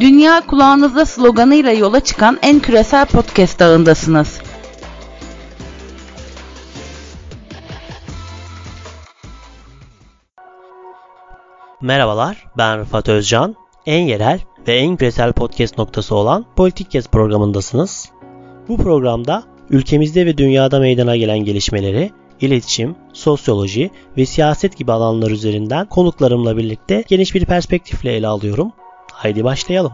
[0.00, 4.40] Dünya kulağınızda sloganıyla yola çıkan en küresel podcast ağındasınız.
[11.80, 13.56] Merhabalar, ben Rıfat Özcan.
[13.86, 18.10] En yerel ve en küresel podcast noktası olan Politik Gez programındasınız.
[18.68, 25.86] Bu programda ülkemizde ve dünyada meydana gelen gelişmeleri, iletişim, sosyoloji ve siyaset gibi alanlar üzerinden
[25.86, 28.72] konuklarımla birlikte geniş bir perspektifle ele alıyorum.
[29.14, 29.92] Haydi başlayalım.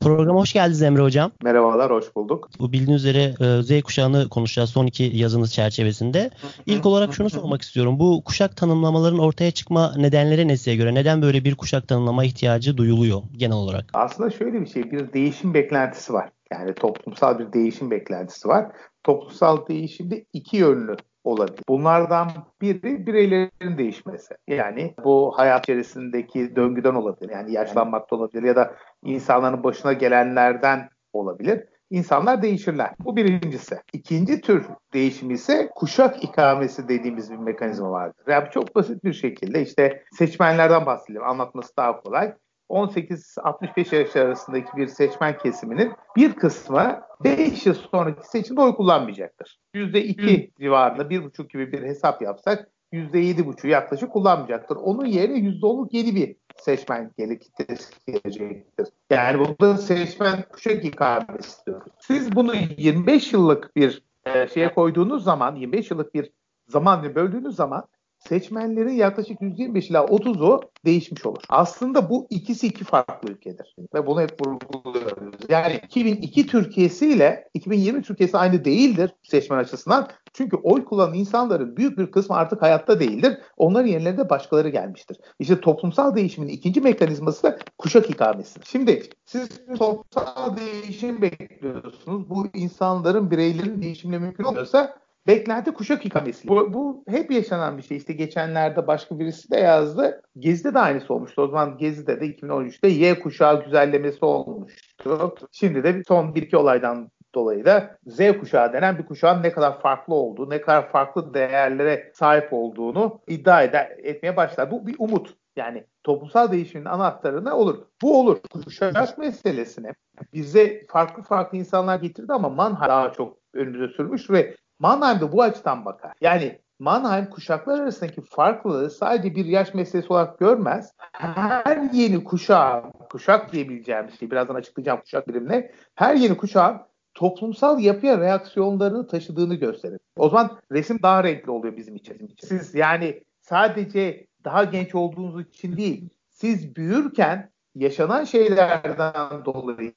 [0.00, 1.30] Programa hoş geldiniz Emre Hocam.
[1.42, 2.48] Merhabalar, hoş bulduk.
[2.58, 6.30] Bu bildiğiniz üzere e, Z kuşağını konuşacağız son iki yazınız çerçevesinde.
[6.66, 7.98] İlk olarak şunu sormak istiyorum.
[7.98, 10.94] Bu kuşak tanımlamaların ortaya çıkma nedenleri ne size göre?
[10.94, 13.90] Neden böyle bir kuşak tanımlama ihtiyacı duyuluyor genel olarak?
[13.94, 16.28] Aslında şöyle bir şey, bir değişim beklentisi var.
[16.52, 18.66] Yani toplumsal bir değişim beklentisi var.
[19.04, 21.62] Toplumsal değişimde iki yönlü olabilir.
[21.68, 22.28] Bunlardan
[22.60, 24.34] biri bireylerin değişmesi.
[24.48, 27.30] Yani bu hayat içerisindeki döngüden olabilir.
[27.30, 31.64] Yani yaşlanmakta olabilir ya da insanların başına gelenlerden olabilir.
[31.90, 32.90] İnsanlar değişirler.
[33.04, 33.76] Bu birincisi.
[33.92, 38.24] İkinci tür değişim ise kuşak ikamesi dediğimiz bir mekanizma vardır.
[38.28, 41.24] Yani çok basit bir şekilde işte seçmenlerden bahsedelim.
[41.24, 42.34] Anlatması daha kolay.
[42.70, 49.58] 18-65 yaş arasındaki bir seçmen kesiminin bir kısmı 5 yıl sonraki seçimde oy kullanmayacaktır.
[49.74, 50.50] %2 Hı.
[50.60, 54.76] civarında 1,5 gibi bir hesap yapsak %7,5 yaklaşık kullanmayacaktır.
[54.76, 58.88] Onun yerine %10'luk yeni bir seçmen kitlesi gelecektir.
[59.10, 61.92] Yani burada seçmen kuşak ikamesi istiyoruz.
[62.00, 66.30] Siz bunu 25 yıllık bir e, şeye koyduğunuz zaman, 25 yıllık bir
[66.68, 67.84] zaman böldüğünüz zaman
[68.18, 71.42] seçmenlerin yaklaşık %25 ila 30'u değişmiş olur.
[71.48, 73.76] Aslında bu ikisi iki farklı ülkedir.
[73.94, 75.40] Ve bunu hep vurguluyoruz.
[75.48, 80.08] Yani 2002 Türkiye'si ile 2020 Türkiye'si aynı değildir seçmen açısından.
[80.32, 83.38] Çünkü oy kullanan insanların büyük bir kısmı artık hayatta değildir.
[83.56, 85.16] Onların yerlerinde başkaları gelmiştir.
[85.38, 88.60] İşte toplumsal değişimin ikinci mekanizması da kuşak ikamesi.
[88.64, 92.30] Şimdi siz toplumsal değişim bekliyorsunuz.
[92.30, 94.98] Bu insanların, bireylerin değişimle mümkün oluyorsa
[95.28, 96.48] Beklenti kuşak ikamesi.
[96.48, 97.96] Bu, bu hep yaşanan bir şey.
[97.96, 100.22] İşte geçenlerde başka birisi de yazdı.
[100.38, 101.42] Gezi'de de aynısı olmuştu.
[101.42, 105.34] O zaman Gezi'de de 2013'te Y kuşağı güzellemesi olmuştu.
[105.52, 109.80] Şimdi de son bir iki olaydan dolayı da Z kuşağı denen bir kuşağın ne kadar
[109.80, 114.70] farklı olduğu, ne kadar farklı değerlere sahip olduğunu iddia eder, etmeye başlar.
[114.70, 115.34] Bu bir umut.
[115.56, 117.78] Yani toplumsal değişimin anahtarı ne olur?
[118.02, 118.38] Bu olur.
[118.64, 119.92] Kuşak meselesine
[120.32, 125.42] bize farklı farklı insanlar getirdi ama Manha daha çok önümüze sürmüş ve Mannheim de bu
[125.42, 126.12] açıdan bakar.
[126.20, 130.92] Yani Mannheim kuşaklar arasındaki farklılığı sadece bir yaş meselesi olarak görmez.
[131.12, 136.80] Her yeni kuşağı, kuşak diyebileceğimiz şey, birazdan açıklayacağım kuşak birimine, her yeni kuşağın
[137.14, 140.00] toplumsal yapıya reaksiyonlarını taşıdığını gösterir.
[140.16, 142.34] O zaman resim daha renkli oluyor bizim için.
[142.42, 149.92] Siz yani sadece daha genç olduğunuz için değil, siz büyürken yaşanan şeylerden dolayı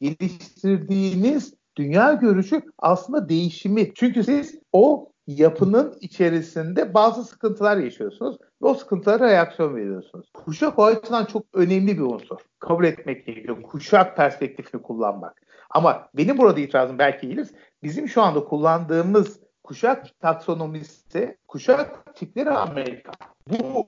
[0.00, 3.94] geliştirdiğiniz dünya görüşü aslında değişimi.
[3.94, 10.26] Çünkü siz o yapının içerisinde bazı sıkıntılar yaşıyorsunuz ve o sıkıntılara reaksiyon veriyorsunuz.
[10.34, 12.38] Kuşak o açıdan çok önemli bir unsur.
[12.58, 13.62] Kabul etmek gerekiyor.
[13.62, 15.42] Kuşak perspektifini kullanmak.
[15.70, 17.48] Ama benim burada itirazım belki gelir.
[17.82, 23.12] Bizim şu anda kullandığımız kuşak taksonomisi, kuşak tipleri Amerika.
[23.50, 23.86] Bu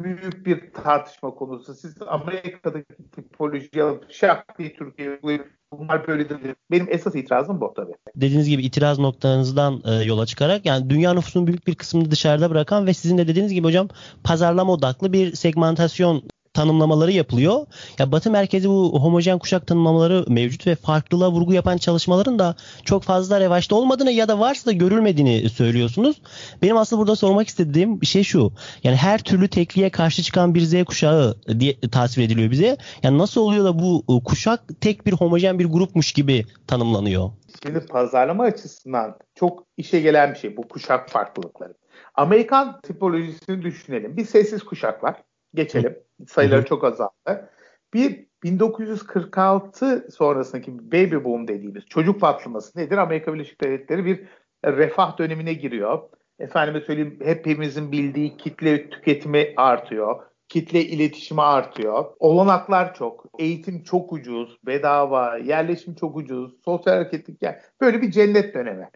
[0.00, 1.74] büyük bir tartışma konusu.
[1.74, 5.18] Siz Amerika'daki tipolojiyi alıp şak diye Türkiye'ye
[5.78, 6.38] bunlar böyledir.
[6.70, 7.92] Benim esas itirazım bu tabii.
[8.16, 12.86] Dediğiniz gibi itiraz noktanızdan e, yola çıkarak yani dünya nüfusunun büyük bir kısmını dışarıda bırakan
[12.86, 13.88] ve sizin de dediğiniz gibi hocam
[14.24, 16.22] pazarlama odaklı bir segmentasyon
[16.54, 17.66] tanımlamaları yapılıyor.
[17.98, 23.02] Ya Batı merkezi bu homojen kuşak tanımlamaları mevcut ve farklılığa vurgu yapan çalışmaların da çok
[23.02, 26.20] fazla revaçta olmadığını ya da varsa da görülmediğini söylüyorsunuz.
[26.62, 28.52] Benim aslında burada sormak istediğim şey şu.
[28.84, 32.76] Yani her türlü tekliğe karşı çıkan bir Z kuşağı diye tasvir ediliyor bize.
[33.02, 37.30] Yani nasıl oluyor da bu kuşak tek bir homojen bir grupmuş gibi tanımlanıyor?
[37.62, 41.74] Şimdi pazarlama açısından çok işe gelen bir şey bu kuşak farklılıkları.
[42.14, 44.16] Amerikan tipolojisini düşünelim.
[44.16, 45.22] Bir sessiz kuşak var.
[45.54, 45.96] Geçelim.
[46.26, 46.68] Sayıları Hı-hı.
[46.68, 47.50] çok azaldı.
[47.94, 52.98] Bir 1946 sonrasındaki baby boom dediğimiz çocuk patlaması nedir?
[52.98, 54.24] Amerika Birleşik Devletleri bir
[54.64, 56.02] refah dönemine giriyor.
[56.38, 60.22] Efendime söyleyeyim hepimizin bildiği kitle tüketimi artıyor.
[60.48, 62.04] Kitle iletişimi artıyor.
[62.18, 63.26] Olanaklar çok.
[63.38, 64.58] Eğitim çok ucuz.
[64.66, 65.36] Bedava.
[65.36, 66.52] Yerleşim çok ucuz.
[66.64, 67.42] Sosyal hareketlik.
[67.42, 68.88] Yani böyle bir cennet dönemi.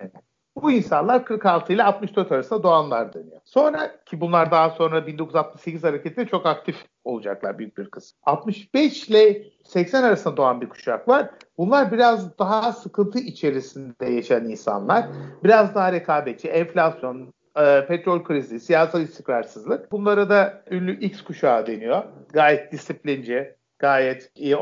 [0.56, 3.40] Bu insanlar 46 ile 64 arasında doğanlar deniyor.
[3.44, 6.76] Sonra ki bunlar daha sonra 1968 hareketinde çok aktif
[7.08, 8.18] olacaklar büyük bir kısım.
[8.22, 11.30] 65 ile 80 arasında doğan bir kuşak var.
[11.58, 15.06] Bunlar biraz daha sıkıntı içerisinde yaşayan insanlar.
[15.44, 19.92] Biraz daha rekabetçi, enflasyon, e, petrol krizi, siyasal istikrarsızlık.
[19.92, 22.02] Bunlara da ünlü X kuşağı deniyor.
[22.32, 24.54] Gayet disiplinci, gayet e,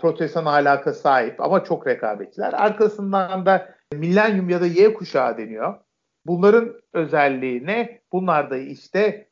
[0.00, 2.52] protestan alaka sahip ama çok rekabetçiler.
[2.52, 5.74] Arkasından da milenyum ya da Y kuşağı deniyor.
[6.26, 8.00] Bunların özelliği ne?
[8.12, 9.28] Bunlar da işte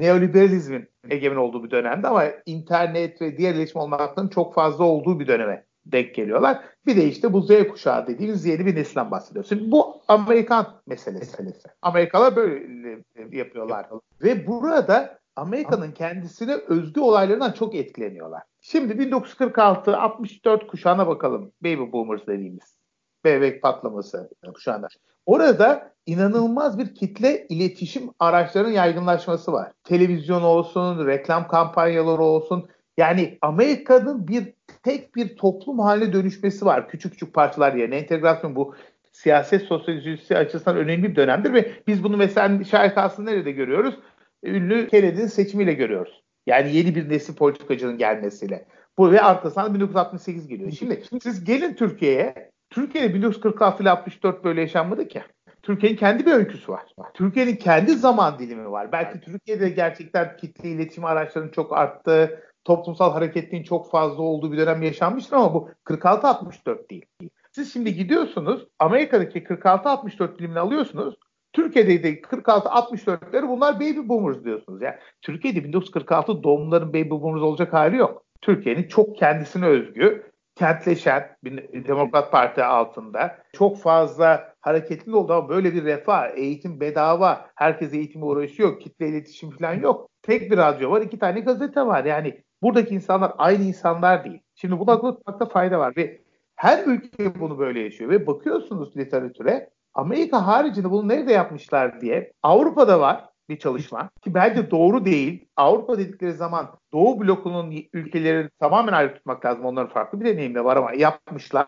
[0.00, 5.26] neoliberalizmin egemen olduğu bir dönemde ama internet ve diğer iletişim olmakların çok fazla olduğu bir
[5.26, 6.64] döneme denk geliyorlar.
[6.86, 9.48] Bir de işte bu Z kuşağı dediğimiz yeni bir nesilden bahsediyoruz.
[9.48, 11.42] Şimdi bu Amerikan meselesi.
[11.42, 11.68] meselesi.
[11.82, 13.86] Amerikalılar böyle yapıyorlar.
[14.22, 18.42] Ve burada Amerika'nın kendisine özgü olaylarından çok etkileniyorlar.
[18.60, 21.52] Şimdi 1946-64 kuşağına bakalım.
[21.62, 22.83] Baby Boomers dediğimiz.
[23.24, 24.88] Bebek patlaması kuşağında.
[25.26, 29.72] Orada inanılmaz bir kitle iletişim araçlarının yaygınlaşması var.
[29.84, 32.68] Televizyon olsun, reklam kampanyaları olsun.
[32.96, 36.88] Yani Amerika'nın bir tek bir toplum haline dönüşmesi var.
[36.88, 38.74] Küçük küçük parçalar yerine entegrasyon bu
[39.12, 43.94] siyaset sosyolojisi açısından önemli bir dönemdir ve biz bunu mesela şarkısını nerede görüyoruz?
[44.42, 46.22] Ünlü Kennedy'nin seçimiyle görüyoruz.
[46.46, 48.66] Yani yeni bir nesil politikacının gelmesiyle.
[48.98, 50.70] Bu ve arkasından 1968 geliyor.
[50.70, 52.53] Şimdi, siz gelin Türkiye'ye.
[52.74, 55.22] Türkiye'de 1946 ile 64 böyle yaşanmadı ki.
[55.62, 56.82] Türkiye'nin kendi bir öyküsü var.
[57.14, 58.92] Türkiye'nin kendi zaman dilimi var.
[58.92, 64.82] Belki Türkiye'de gerçekten kitle iletişim araçlarının çok arttığı, toplumsal hareketliğin çok fazla olduğu bir dönem
[64.82, 67.06] yaşanmıştır ama bu 46-64 değil.
[67.52, 71.14] Siz şimdi gidiyorsunuz Amerika'daki 46-64 dilimini alıyorsunuz.
[71.52, 74.82] Türkiye'de de 46-64'leri bunlar baby boomers diyorsunuz.
[74.82, 78.24] Yani Türkiye'de 1946 doğumların baby boomers olacak hali yok.
[78.40, 85.74] Türkiye'nin çok kendisine özgü, kentleşen bir Demokrat Parti altında çok fazla hareketli oldu ama böyle
[85.74, 90.10] bir refah, eğitim bedava, herkes eğitime uğraşıyor, kitle iletişim falan yok.
[90.22, 92.04] Tek bir radyo var, iki tane gazete var.
[92.04, 94.40] Yani buradaki insanlar aynı insanlar değil.
[94.54, 96.20] Şimdi bunu akıl tutmakta fayda var ve
[96.56, 103.00] her ülke bunu böyle yaşıyor ve bakıyorsunuz literatüre Amerika haricinde bunu nerede yapmışlar diye Avrupa'da
[103.00, 105.46] var bir çalışma ki bence doğru değil.
[105.56, 109.64] Avrupa dedikleri zaman Doğu blokunun ülkeleri tamamen ayrı tutmak lazım.
[109.64, 111.66] Onların farklı bir deneyimde var ama yapmışlar.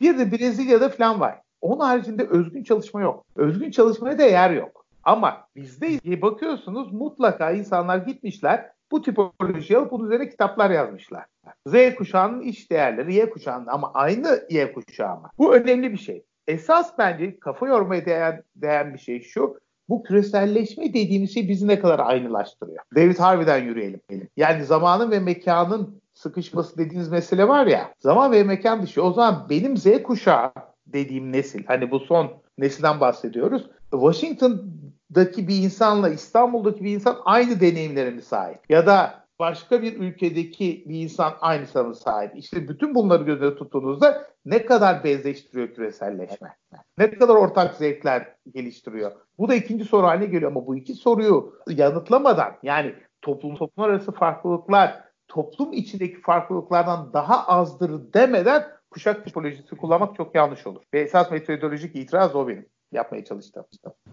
[0.00, 1.40] Bir de Brezilya'da falan var.
[1.60, 3.24] Onun haricinde özgün çalışma yok.
[3.36, 4.84] Özgün çalışmaya da yer yok.
[5.04, 11.24] Ama bizde bakıyorsunuz mutlaka insanlar gitmişler bu tipolojiyi alıp bunun üzerine kitaplar yazmışlar.
[11.66, 15.30] Z kuşağının iş değerleri Y kuşağının ama aynı Y kuşağı mı?
[15.38, 16.24] Bu önemli bir şey.
[16.46, 19.58] Esas bence kafa yormaya değen, değen bir şey şu.
[19.88, 22.78] Bu küreselleşme dediğimiz şey bizi ne kadar aynılaştırıyor.
[22.96, 24.00] David Harvey'den yürüyelim.
[24.36, 27.94] Yani zamanın ve mekanın sıkışması dediğiniz mesele var ya.
[27.98, 29.02] Zaman ve mekan dışı.
[29.02, 30.52] O zaman benim Z kuşağı
[30.86, 31.64] dediğim nesil.
[31.66, 33.70] Hani bu son nesilden bahsediyoruz.
[33.90, 38.58] Washington'daki bir insanla İstanbul'daki bir insan aynı deneyimlere sahip?
[38.68, 42.36] Ya da başka bir ülkedeki bir insan aynı sanı sahip.
[42.36, 46.56] İşte bütün bunları gözde tuttuğunuzda ne kadar benzeştiriyor küreselleşme?
[46.98, 49.12] Ne kadar ortak zevkler geliştiriyor?
[49.38, 54.12] Bu da ikinci soru haline geliyor ama bu iki soruyu yanıtlamadan yani toplum toplum arası
[54.12, 60.82] farklılıklar toplum içindeki farklılıklardan daha azdır demeden kuşak tipolojisi kullanmak çok yanlış olur.
[60.94, 63.64] Ve esas metodolojik itiraz o benim yapmaya çalıştım.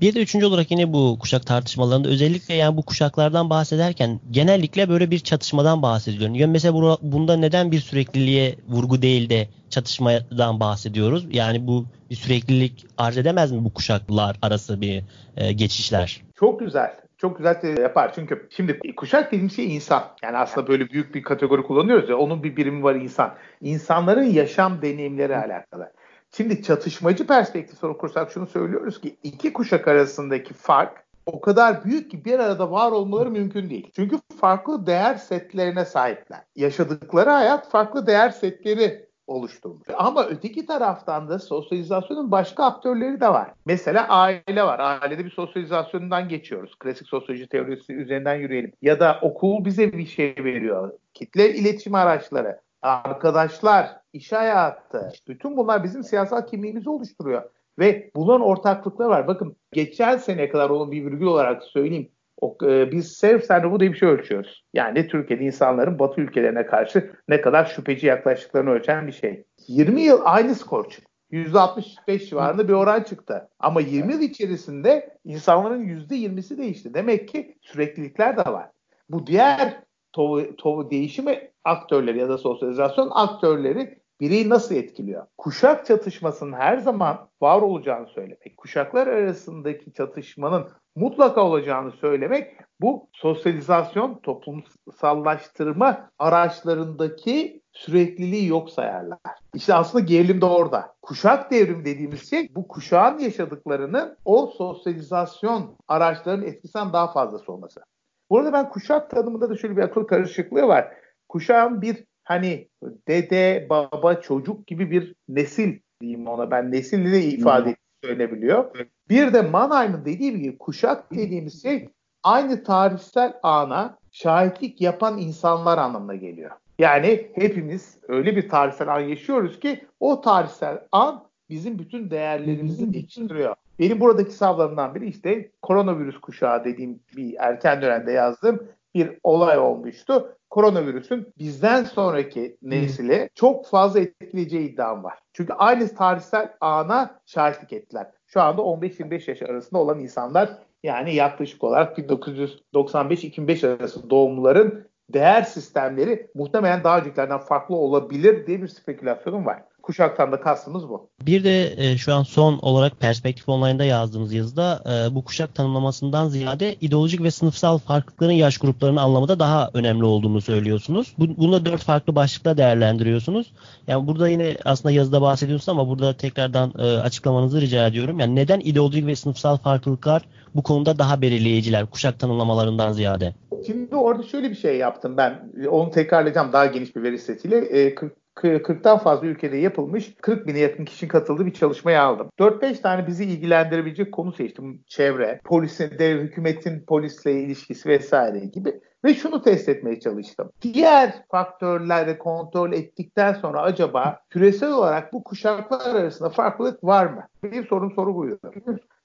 [0.02, 5.12] Bir de üçüncü olarak yine bu kuşak tartışmalarında özellikle yani bu kuşaklardan bahsederken genellikle böyle
[5.12, 6.36] bir çatışmadan bahsediliyor.
[6.36, 11.28] Yani mesela bunda neden bir sürekliliğe vurgu değil de çatışmadan bahsediyoruz?
[11.32, 15.04] Yani bu bir süreklilik arz edemez mi bu kuşaklar arası bir
[15.38, 16.22] e, geçişler?
[16.36, 18.12] Çok güzel çok güzel yapar.
[18.16, 20.04] Çünkü şimdi kuşak dediğim şey insan.
[20.24, 23.34] Yani aslında böyle büyük bir kategori kullanıyoruz ya onun bir birimi var insan.
[23.62, 25.92] İnsanların yaşam deneyimleri alakalı.
[26.38, 32.26] Şimdi çatışmacı perspektif okursak şunu söylüyoruz ki iki kuşak arasındaki fark o kadar büyük ki
[32.26, 33.92] bir arada var olmaları mümkün değil.
[33.96, 36.40] Çünkü farklı değer setlerine sahipler.
[36.56, 39.88] Yaşadıkları hayat farklı değer setleri oluşturmuş.
[39.98, 43.50] Ama öteki taraftan da sosyalizasyonun başka aktörleri de var.
[43.66, 44.80] Mesela aile var.
[44.80, 46.76] Ailede bir sosyalizasyondan geçiyoruz.
[46.80, 48.74] Klasik sosyoloji teorisi üzerinden yürüyelim.
[48.82, 50.92] Ya da okul bize bir şey veriyor.
[51.14, 57.44] Kitle iletişim araçları, arkadaşlar, iş hayatı, bütün bunlar bizim siyasal kimliğimizi oluşturuyor.
[57.80, 59.28] Ve bunların ortaklıkları var.
[59.28, 62.12] Bakın geçen sene kadar onun bir virgül olarak söyleyeyim.
[62.42, 64.64] O, e, biz self sendromu diye bir şey ölçüyoruz.
[64.74, 69.44] Yani Türkiye'de insanların Batı ülkelerine karşı ne kadar şüpheci yaklaştıklarını ölçen bir şey.
[69.68, 71.12] 20 yıl aynı skor çıktı.
[71.32, 73.50] %65 civarında bir oran çıktı.
[73.60, 76.94] Ama 20 yıl içerisinde insanların %20'si değişti.
[76.94, 78.70] Demek ki süreklilikler de var.
[79.10, 85.26] Bu diğer TOV, TOV değişimi aktörleri ya da sosyalizasyon aktörleri bireyi nasıl etkiliyor?
[85.38, 94.20] Kuşak çatışmasının her zaman var olacağını söylemek, kuşaklar arasındaki çatışmanın mutlaka olacağını söylemek Bu sosyalizasyon,
[94.24, 99.20] toplumsallaştırma araçlarındaki sürekliliği yok sayarlar.
[99.54, 100.96] İşte aslında gerilim de orada.
[101.02, 107.82] Kuşak devrim dediğimiz şey bu kuşağın yaşadıklarının o sosyalizasyon araçlarının etkisinden daha fazlası olması.
[108.30, 110.94] Bu arada ben kuşak tanımında da şöyle bir akıl karışıklığı var.
[111.30, 112.68] Kuşağın bir hani
[113.08, 116.52] dede, baba, çocuk gibi bir nesil diyeyim ona.
[116.52, 117.76] Ben nesilli de ifade hmm.
[118.04, 118.76] söylenebiliyor.
[119.10, 121.90] Bir de Mannheim'ın dediği gibi kuşak dediğimiz şey
[122.24, 126.52] aynı tarihsel ana şahitlik yapan insanlar anlamına geliyor.
[126.80, 133.56] Yani hepimiz öyle bir tarihsel an yaşıyoruz ki o tarihsel an bizim bütün değerlerimizi değiştiriyor.
[133.80, 140.38] Benim buradaki savlarımdan biri işte koronavirüs kuşağı dediğim bir erken dönemde yazdığım bir olay olmuştu.
[140.50, 145.20] Koronavirüsün bizden sonraki nesile çok fazla etkileyeceği iddiam var.
[145.34, 148.08] Çünkü aynı tarihsel ana şahitlik ettiler.
[148.28, 150.50] Şu anda 15-25 yaş arasında olan insanlar
[150.84, 158.68] yani yaklaşık olarak 1995-2005 arası doğumluların değer sistemleri muhtemelen daha öncekilerden farklı olabilir diye bir
[158.68, 159.64] spekülasyonum var.
[159.86, 161.10] Kuşaktan da kastımız bu.
[161.26, 166.28] Bir de e, şu an son olarak Perspektif Online'da yazdığımız yazıda e, bu kuşak tanımlamasından
[166.28, 171.16] ziyade ideolojik ve sınıfsal farklılıkların yaş gruplarını anlamada daha önemli olduğunu söylüyorsunuz.
[171.20, 173.54] Bu, bunu da dört farklı başlıkta değerlendiriyorsunuz.
[173.88, 178.20] Yani burada yine aslında yazıda bahsediyorsunuz ama burada tekrardan e, açıklamanızı rica ediyorum.
[178.20, 180.22] Yani neden ideolojik ve sınıfsal farklılıklar
[180.56, 183.34] bu konuda daha belirleyiciler kuşak tanımlamalarından ziyade?
[183.66, 185.52] Şimdi orada şöyle bir şey yaptım ben.
[185.72, 187.58] Onu tekrarlayacağım daha geniş bir veri setiyle.
[187.58, 187.96] E,
[188.36, 192.30] 40'tan fazla ülkede yapılmış 40 bine yakın kişinin katıldığı bir çalışmayı aldım.
[192.40, 194.84] 4-5 tane bizi ilgilendirebilecek konu seçtim.
[194.88, 198.82] Çevre, polisin, dev hükümetin polisle ilişkisi vesaire gibi.
[199.06, 200.52] Ve şunu test etmeye çalıştım.
[200.62, 207.28] Diğer faktörleri kontrol ettikten sonra acaba küresel olarak bu kuşaklar arasında farklılık var mı?
[207.44, 208.40] Bir sorun soru buydu.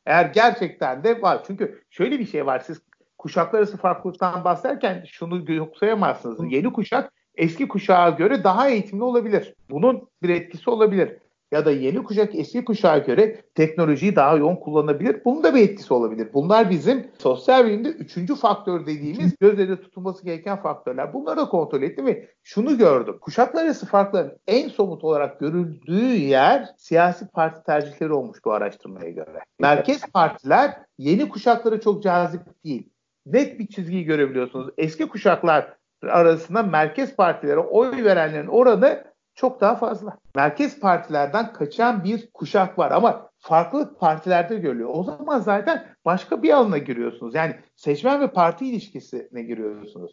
[0.07, 1.43] Eğer gerçekten de var.
[1.47, 2.59] Çünkü şöyle bir şey var.
[2.59, 2.83] Siz
[3.19, 6.53] kuşaklar arası farklılıktan bahsederken şunu yok sayamazsınız.
[6.53, 9.55] Yeni kuşak eski kuşağa göre daha eğitimli olabilir.
[9.71, 11.17] Bunun bir etkisi olabilir.
[11.53, 15.25] Ya da yeni kuşak eski kuşağa göre teknolojiyi daha yoğun kullanabilir.
[15.25, 16.29] Bunun da bir etkisi olabilir.
[16.35, 21.13] Bunlar bizim sosyal bilimde üçüncü faktör dediğimiz gözlerinde tutulması gereken faktörler.
[21.13, 23.17] Bunları da kontrol ettim ve şunu gördüm.
[23.21, 29.41] Kuşaklar arası farkların en somut olarak görüldüğü yer siyasi parti tercihleri olmuş bu araştırmaya göre.
[29.61, 32.89] Merkez partiler yeni kuşaklara çok cazip değil.
[33.27, 34.69] Net bir çizgiyi görebiliyorsunuz.
[34.79, 39.05] Eski kuşaklar arasında merkez partilere oy verenlerin oranı
[39.35, 40.19] çok daha fazla.
[40.35, 44.91] Merkez partilerden kaçan bir kuşak var ama farklı partilerde görülüyor.
[44.93, 47.35] O zaman zaten başka bir alana giriyorsunuz.
[47.35, 50.11] Yani seçmen ve parti ilişkisine giriyorsunuz.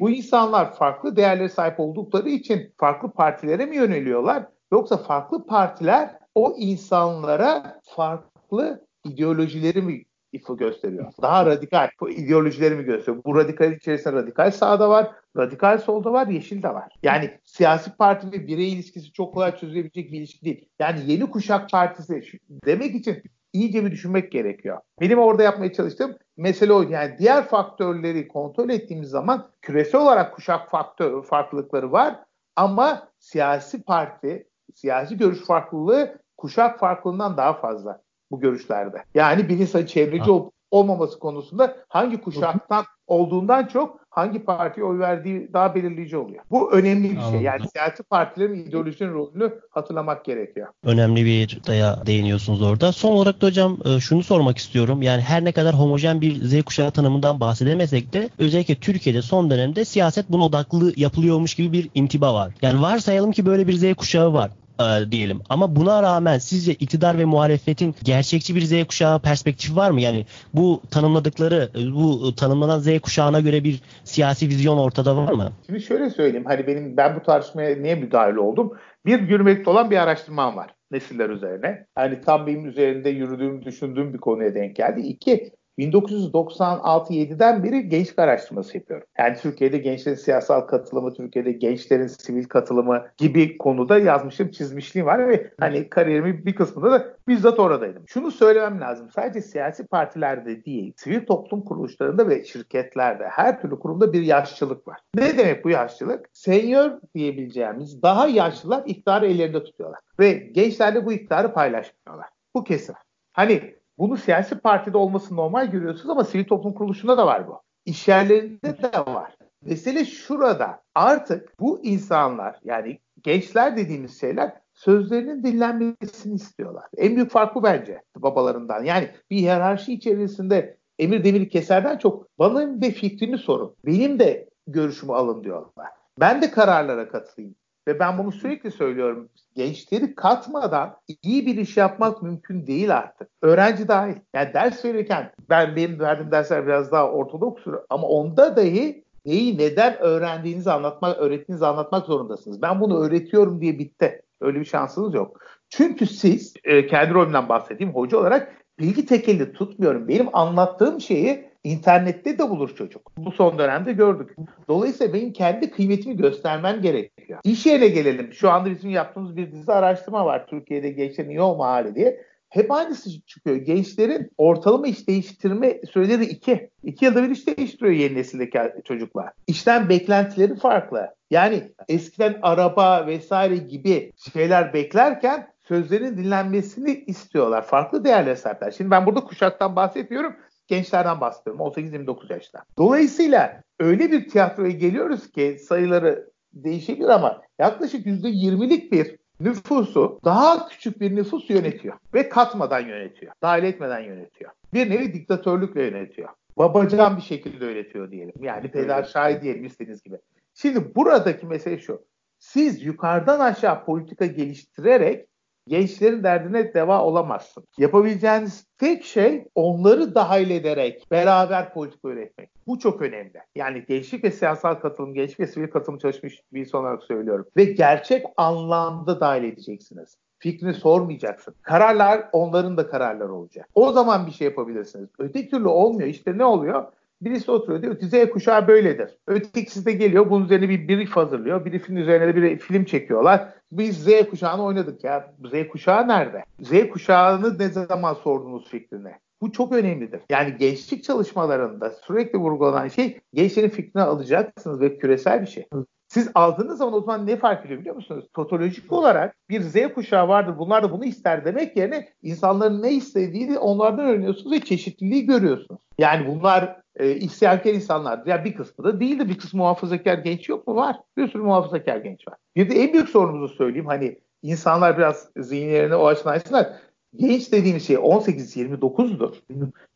[0.00, 4.46] Bu insanlar farklı değerlere sahip oldukları için farklı partilere mi yöneliyorlar?
[4.72, 11.12] Yoksa farklı partiler o insanlara farklı ideolojileri mi ifu gösteriyor.
[11.22, 13.24] Daha radikal bu ideolojileri mi gösteriyor?
[13.24, 16.92] Bu radikal içerisinde radikal sağda var, radikal solda var, yeşil de var.
[17.02, 20.68] Yani siyasi parti ve birey ilişkisi çok kolay çözülebilecek bir ilişki değil.
[20.78, 22.22] Yani yeni kuşak partisi
[22.66, 24.80] demek için iyice bir düşünmek gerekiyor.
[25.00, 26.92] Benim orada yapmaya çalıştığım mesele oydu.
[26.92, 32.20] Yani diğer faktörleri kontrol ettiğimiz zaman küresel olarak kuşak faktör farklılıkları var
[32.56, 39.04] ama siyasi parti, siyasi görüş farklılığı kuşak farklılığından daha fazla bu görüşlerde.
[39.14, 45.52] Yani bir insanın çevreci olup olmaması konusunda hangi kuşaktan olduğundan çok hangi partiye oy verdiği
[45.52, 46.42] daha belirleyici oluyor.
[46.50, 47.40] Bu önemli bir şey.
[47.40, 50.66] Yani siyasi partilerin ideolojinin rolünü hatırlamak gerekiyor.
[50.84, 52.92] Önemli bir daya değiniyorsunuz orada.
[52.92, 55.02] Son olarak da hocam e, şunu sormak istiyorum.
[55.02, 59.84] Yani her ne kadar homojen bir Z kuşağı tanımından bahsedemesek de özellikle Türkiye'de son dönemde
[59.84, 62.52] siyaset buna odaklı yapılıyormuş gibi bir intiba var.
[62.62, 65.40] Yani varsayalım ki böyle bir Z kuşağı var e, diyelim.
[65.48, 70.00] Ama buna rağmen sizce iktidar ve muhalefetin gerçekçi bir Z kuşağı perspektifi var mı?
[70.00, 75.52] Yani bu tanımladıkları, bu tanımlanan Z kuşağına göre bir siyasi vizyon ortada var mı?
[75.66, 76.46] Şimdi şöyle söyleyeyim.
[76.46, 78.72] Hani benim ben bu tartışmaya niye müdahil oldum?
[79.06, 81.86] Bir yürümekte olan bir araştırmam var nesiller üzerine.
[81.94, 85.00] Hani tam benim üzerinde yürüdüğüm, düşündüğüm bir konuya denk geldi.
[85.00, 89.06] İki, 1996-7'den beri gençlik araştırması yapıyorum.
[89.18, 95.50] Yani Türkiye'de gençlerin siyasal katılımı, Türkiye'de gençlerin sivil katılımı gibi konuda yazmışım, çizmişliğim var ve
[95.60, 98.04] hani kariyerimin bir kısmında da bizzat oradaydım.
[98.06, 99.10] Şunu söylemem lazım.
[99.10, 105.00] Sadece siyasi partilerde değil, sivil toplum kuruluşlarında ve şirketlerde her türlü kurumda bir yaşlılık var.
[105.14, 106.28] Ne demek bu yaşlılık?
[106.32, 110.00] Senior diyebileceğimiz daha yaşlılar iktidarı ellerinde tutuyorlar.
[110.18, 112.28] Ve gençlerle bu iktidarı paylaşmıyorlar.
[112.54, 112.94] Bu kesin.
[113.32, 117.60] Hani bunu siyasi partide olması normal görüyorsunuz ama sivil toplum kuruluşunda da var bu.
[117.84, 119.36] İş yerlerinde de var.
[119.64, 120.82] Mesele şurada.
[120.94, 126.84] Artık bu insanlar yani gençler dediğimiz şeyler sözlerinin dinlenmesini istiyorlar.
[126.96, 128.84] En büyük fark bu bence babalarından.
[128.84, 133.74] Yani bir hiyerarşi içerisinde Emir Demir Keser'den çok bana de fikrini sorun.
[133.86, 135.90] Benim de görüşümü alın diyorlar.
[136.20, 137.54] Ben de kararlara katılayım.
[137.88, 139.28] Ve ben bunu sürekli söylüyorum.
[139.54, 143.28] Gençleri katmadan iyi bir iş yapmak mümkün değil artık.
[143.42, 144.16] Öğrenci dahil.
[144.34, 149.98] Yani ders verirken ben benim verdiğim dersler biraz daha ortodokstur ama onda dahi neyi neden
[149.98, 152.62] öğrendiğinizi anlatmak, öğrettiğinizi anlatmak zorundasınız.
[152.62, 154.22] Ben bunu öğretiyorum diye bitti.
[154.40, 155.40] Öyle bir şansınız yok.
[155.68, 160.08] Çünkü siz, e, kendi rolümden bahsedeyim hoca olarak bilgi tekeli tutmuyorum.
[160.08, 163.12] Benim anlattığım şeyi internette de bulur çocuk.
[163.18, 164.36] Bu son dönemde gördük.
[164.68, 167.40] Dolayısıyla benim kendi kıymetimi göstermem gerekiyor.
[167.44, 168.32] İş yerine gelelim.
[168.32, 170.46] Şu anda bizim yaptığımız bir dizi araştırma var.
[170.46, 172.20] Türkiye'de gençlerin olma hali diye.
[172.48, 173.56] Hep aynısı çıkıyor.
[173.56, 176.70] Gençlerin ortalama iş değiştirme süreleri iki.
[176.84, 179.32] İki yılda bir iş değiştiriyor yeni nesildeki çocuklar.
[179.46, 181.14] İşten beklentileri farklı.
[181.30, 187.66] Yani eskiden araba vesaire gibi şeyler beklerken sözlerin dinlenmesini istiyorlar.
[187.66, 188.70] Farklı değerlere sahipler.
[188.70, 190.36] Şimdi ben burada kuşaktan bahsetmiyorum.
[190.68, 191.60] Gençlerden bahsediyorum.
[191.60, 192.64] 18-29 yaşta.
[192.78, 201.00] Dolayısıyla öyle bir tiyatroya geliyoruz ki sayıları değişebilir ama yaklaşık %20'lik bir nüfusu daha küçük
[201.00, 201.94] bir nüfus yönetiyor.
[202.14, 203.32] Ve katmadan yönetiyor.
[203.42, 204.50] Dahil etmeden yönetiyor.
[204.74, 206.28] Bir nevi diktatörlükle yönetiyor.
[206.58, 208.34] Babacan bir şekilde yönetiyor diyelim.
[208.40, 210.18] Yani peder şahi diyelim istediğiniz gibi.
[210.54, 212.04] Şimdi buradaki mesele şu.
[212.38, 215.28] Siz yukarıdan aşağı politika geliştirerek
[215.68, 217.64] gençlerin derdine deva olamazsın.
[217.78, 222.50] Yapabileceğiniz tek şey onları dahil ederek beraber politika üretmek.
[222.66, 223.38] Bu çok önemli.
[223.54, 227.46] Yani gençlik ve siyasal katılım, gençlik ve sivil katılım çalışmış bir insan olarak söylüyorum.
[227.56, 230.16] Ve gerçek anlamda dahil edeceksiniz.
[230.38, 231.54] Fikrini sormayacaksın.
[231.62, 233.68] Kararlar onların da kararları olacak.
[233.74, 235.08] O zaman bir şey yapabilirsiniz.
[235.18, 236.08] Öteki türlü olmuyor.
[236.08, 236.84] İşte ne oluyor?
[237.20, 239.10] Birisi oturuyor diyor ki Z kuşağı böyledir.
[239.26, 241.64] Ötekisi de geliyor bunun üzerine bir brief hazırlıyor.
[241.64, 243.48] Briefin üzerine de bir film çekiyorlar.
[243.72, 245.34] Biz Z kuşağını oynadık ya.
[245.44, 246.44] Z kuşağı nerede?
[246.60, 249.12] Z kuşağını ne zaman sordunuz fikrini?
[249.40, 250.20] Bu çok önemlidir.
[250.30, 255.66] Yani gençlik çalışmalarında sürekli vurgulanan şey gençlerin fikrini alacaksınız ve küresel bir şey.
[256.08, 258.24] Siz aldığınız zaman o zaman ne fark ediyor biliyor musunuz?
[258.34, 260.58] Totolojik olarak bir Z kuşağı vardır.
[260.58, 265.80] Bunlar da bunu ister demek yerine insanların ne istediğini onlardan öğreniyorsunuz ve çeşitliliği görüyorsunuz.
[265.98, 268.26] Yani bunlar e, isyankar insanlardır.
[268.26, 269.28] Ya bir kısmı da değildir.
[269.28, 270.76] Bir kısmı muhafazakar genç yok mu?
[270.76, 270.96] Var.
[271.16, 272.36] Bir sürü muhafazakar genç var.
[272.56, 273.86] Bir de en büyük sorunumuzu söyleyeyim.
[273.86, 276.72] Hani insanlar biraz zihinlerine o açıdan açsınlar.
[277.16, 279.34] Genç dediğimiz şey 18-29'dur.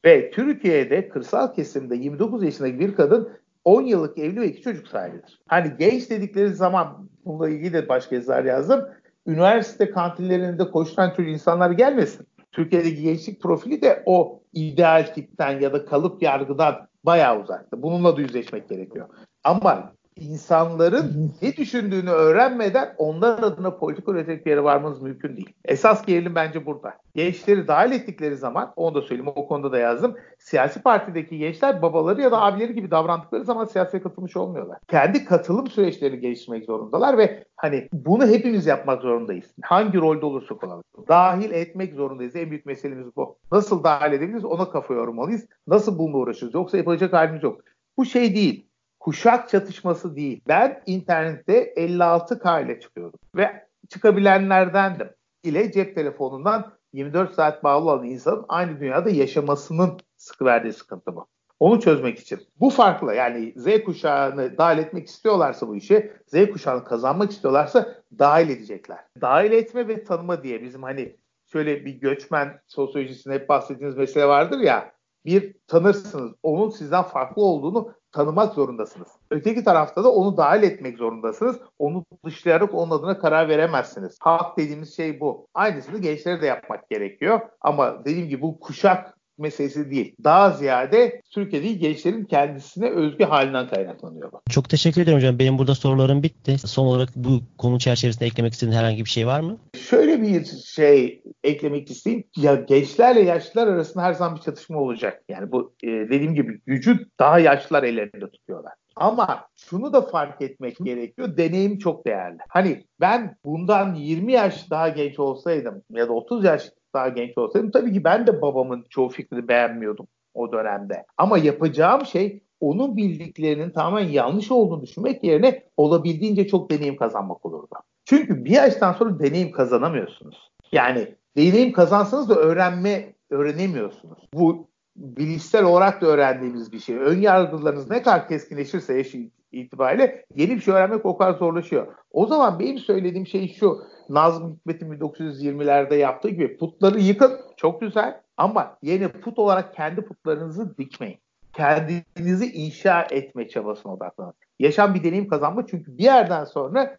[0.04, 3.28] Ve Türkiye'de kırsal kesimde 29 yaşındaki bir kadın
[3.64, 5.40] 10 yıllık evli ve iki çocuk sahibidir.
[5.46, 8.84] Hani genç dedikleri zaman bununla ilgili de başka yazılar yazdım.
[9.26, 12.26] Üniversite kantinlerinde koşturan çocuk insanlar gelmesin.
[12.52, 17.82] Türkiye'deki gençlik profili de o ideal tipten ya da kalıp yargıdan bayağı uzakta.
[17.82, 19.08] Bununla da yüzleşmek gerekiyor.
[19.44, 25.52] Ama insanların ne düşündüğünü öğrenmeden onlar adına politik üretecek bir yere varmanız mümkün değil.
[25.64, 26.94] Esas gerilim bence burada.
[27.14, 30.16] Gençleri dahil ettikleri zaman, onu da söyleyeyim o konuda da yazdım.
[30.38, 34.78] Siyasi partideki gençler babaları ya da abileri gibi davrandıkları zaman siyasete katılmış olmuyorlar.
[34.88, 39.44] Kendi katılım süreçlerini geliştirmek zorundalar ve hani bunu hepimiz yapmak zorundayız.
[39.62, 40.84] Hangi rolde olursak olalım.
[41.08, 42.36] Dahil etmek zorundayız.
[42.36, 43.38] En büyük meselemiz bu.
[43.52, 45.46] Nasıl dahil edebiliriz ona kafa yormalıyız.
[45.66, 46.54] Nasıl bununla uğraşırız.
[46.54, 47.60] Yoksa yapacak halimiz yok.
[47.96, 48.71] Bu şey değil
[49.02, 50.40] kuşak çatışması değil.
[50.48, 55.10] Ben internette 56K ile çıkıyordum ve çıkabilenlerdendim.
[55.42, 61.26] ile cep telefonundan 24 saat bağlı olan insanın aynı dünyada yaşamasının sıkı verdiği sıkıntı bu.
[61.60, 62.40] Onu çözmek için.
[62.60, 68.48] Bu farklı yani Z kuşağını dahil etmek istiyorlarsa bu işe, Z kuşağını kazanmak istiyorlarsa dahil
[68.48, 68.98] edecekler.
[69.20, 71.16] Dahil etme ve tanıma diye bizim hani
[71.52, 74.92] şöyle bir göçmen sosyolojisinde hep bahsettiğiniz mesele vardır ya
[75.24, 76.32] bir tanırsınız.
[76.42, 79.08] Onun sizden farklı olduğunu tanımak zorundasınız.
[79.30, 81.56] Öteki tarafta da onu dahil etmek zorundasınız.
[81.78, 84.16] Onu dışlayarak onun adına karar veremezsiniz.
[84.20, 85.46] Hak dediğimiz şey bu.
[85.54, 87.40] Aynısını gençlere de yapmak gerekiyor.
[87.60, 90.16] Ama dediğim gibi bu kuşak meselesi değil.
[90.24, 94.32] Daha ziyade Türkiye'deki gençlerin kendisine özgü halinden kaynaklanıyor.
[94.50, 95.38] Çok teşekkür ederim hocam.
[95.38, 96.58] Benim burada sorularım bitti.
[96.58, 99.56] Son olarak bu konu çerçevesinde eklemek istediğin herhangi bir şey var mı?
[99.78, 102.24] Şöyle bir şey eklemek isteyeyim.
[102.36, 105.22] Ya gençlerle yaşlılar arasında her zaman bir çatışma olacak.
[105.28, 108.72] Yani bu e, dediğim gibi gücü daha yaşlılar ellerinde tutuyorlar.
[108.96, 111.36] Ama şunu da fark etmek gerekiyor.
[111.36, 112.38] Deneyim çok değerli.
[112.48, 117.70] Hani ben bundan 20 yaş daha genç olsaydım ya da 30 yaş daha genç olsaydım
[117.70, 121.04] tabii ki ben de babamın çoğu fikrini beğenmiyordum o dönemde.
[121.16, 127.74] Ama yapacağım şey onun bildiklerinin tamamen yanlış olduğunu düşünmek yerine olabildiğince çok deneyim kazanmak olurdu.
[128.04, 130.50] Çünkü bir yaştan sonra deneyim kazanamıyorsunuz.
[130.72, 134.18] Yani deneyim kazansanız da öğrenme öğrenemiyorsunuz.
[134.34, 136.96] Bu bilişsel olarak da öğrendiğimiz bir şey.
[136.96, 139.14] Ön yargılarınız ne kadar keskinleşirse yaş
[139.52, 141.86] itibariyle yeni bir şey öğrenmek o kadar zorlaşıyor.
[142.10, 143.82] O zaman benim söylediğim şey şu.
[144.08, 147.40] Nazım Hikmet'in 1920'lerde yaptığı gibi putları yıkın.
[147.56, 148.20] Çok güzel.
[148.36, 151.18] Ama yeni put olarak kendi putlarınızı dikmeyin.
[151.52, 154.34] Kendinizi inşa etme çabasına odaklanın.
[154.58, 156.96] Yaşam bir deneyim kazanma çünkü bir yerden sonra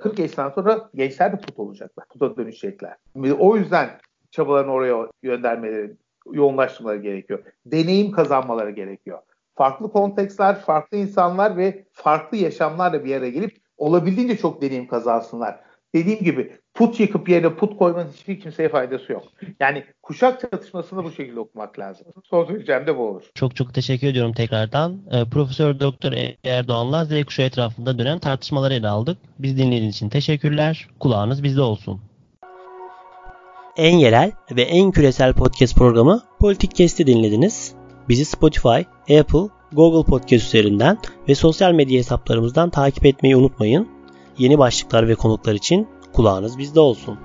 [0.00, 2.06] 40 e, yaşından sonra gençler de put olacaklar.
[2.08, 2.96] Puta dönüşecekler.
[3.38, 3.90] O yüzden
[4.30, 5.96] çabalarını oraya göndermeleri,
[6.32, 7.42] yoğunlaştırmaları gerekiyor.
[7.66, 9.18] Deneyim kazanmaları gerekiyor.
[9.54, 15.60] Farklı kontekstler, farklı insanlar ve farklı yaşamlarla bir araya gelip olabildiğince çok deneyim kazansınlar.
[15.94, 19.24] Dediğim gibi put yıkıp yerine put koymanın hiçbir kimseye faydası yok.
[19.60, 22.06] Yani kuşak çatışmasını bu şekilde okumak lazım.
[22.24, 23.22] Son söyleyeceğim de bu olur.
[23.34, 25.00] Çok çok teşekkür ediyorum tekrardan.
[25.12, 26.12] Ee, Profesör Doktor
[26.44, 29.18] Erdoğan'la Z kuşağı etrafında dönen tartışmaları ele aldık.
[29.38, 30.88] Biz dinlediğiniz için teşekkürler.
[31.00, 32.00] Kulağınız bizde olsun.
[33.76, 37.74] En yerel ve en küresel podcast programı Politik Kesti dinlediniz.
[38.08, 38.80] Bizi Spotify,
[39.18, 43.93] Apple, Google Podcast üzerinden ve sosyal medya hesaplarımızdan takip etmeyi unutmayın.
[44.38, 47.18] Yeni başlıklar ve konuklar için kulağınız bizde olsun.